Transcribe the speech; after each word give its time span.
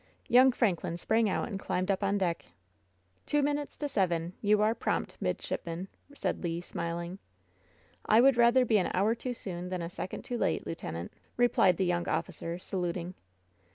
Young 0.27 0.51
Franklin 0.51 0.97
sprang 0.97 1.29
out 1.29 1.47
and 1.47 1.59
climbed 1.59 1.91
up 1.91 2.03
on 2.03 2.17
deck 2.17 2.47
*Two 3.27 3.43
minutes 3.43 3.77
to 3.77 3.87
seven! 3.87 4.33
You 4.41 4.59
are 4.63 4.73
prompt, 4.73 5.15
midship 5.21 5.63
man," 5.63 5.89
said 6.15 6.43
Le, 6.43 6.59
smiling. 6.59 7.19
"I 8.07 8.19
would 8.19 8.35
rather 8.35 8.65
be 8.65 8.79
an 8.79 8.89
hour 8.95 9.13
too 9.13 9.35
soon 9.35 9.69
than 9.69 9.83
a 9.83 9.91
second 9.91 10.23
too 10.25 10.39
late, 10.39 10.65
lieutenant," 10.65 11.13
replied 11.37 11.77
the 11.77 11.85
young 11.85 12.07
officer, 12.09 12.57
saluting. 12.57 13.13